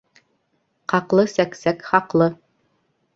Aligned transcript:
Ҡаҡлы 0.93 1.25
сәксәк 1.33 1.85
хаҡлы. 1.91 2.29